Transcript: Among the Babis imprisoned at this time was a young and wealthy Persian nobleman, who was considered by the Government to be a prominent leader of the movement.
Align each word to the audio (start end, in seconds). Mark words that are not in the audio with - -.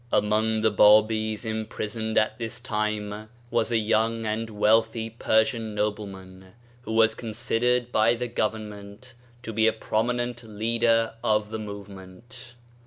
Among 0.11 0.61
the 0.61 0.71
Babis 0.71 1.45
imprisoned 1.45 2.17
at 2.17 2.39
this 2.39 2.59
time 2.59 3.29
was 3.51 3.71
a 3.71 3.77
young 3.77 4.25
and 4.25 4.49
wealthy 4.49 5.11
Persian 5.11 5.75
nobleman, 5.75 6.53
who 6.81 6.93
was 6.93 7.13
considered 7.13 7.91
by 7.91 8.15
the 8.15 8.27
Government 8.27 9.13
to 9.43 9.53
be 9.53 9.67
a 9.67 9.73
prominent 9.73 10.43
leader 10.43 11.13
of 11.23 11.51
the 11.51 11.59
movement. 11.59 12.55